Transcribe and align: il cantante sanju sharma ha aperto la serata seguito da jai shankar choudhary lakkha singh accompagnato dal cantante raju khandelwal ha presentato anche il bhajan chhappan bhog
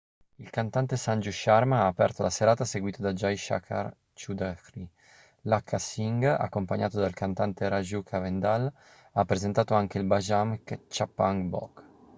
il 0.43 0.49
cantante 0.49 0.97
sanju 0.97 1.29
sharma 1.31 1.81
ha 1.81 1.85
aperto 1.85 2.23
la 2.23 2.31
serata 2.31 2.65
seguito 2.65 3.03
da 3.03 3.13
jai 3.13 3.37
shankar 3.37 3.93
choudhary 4.15 4.89
lakkha 5.43 5.77
singh 5.77 6.23
accompagnato 6.25 6.99
dal 6.99 7.13
cantante 7.13 7.69
raju 7.69 8.01
khandelwal 8.01 8.73
ha 9.13 9.25
presentato 9.25 9.75
anche 9.75 9.99
il 9.99 10.05
bhajan 10.07 10.59
chhappan 10.87 11.49
bhog 11.51 11.83